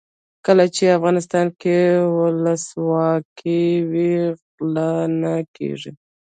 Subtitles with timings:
[0.45, 1.77] کله چې افغانستان کې
[2.17, 4.13] ولسواکي وي
[4.55, 5.91] غلا نه کیږي.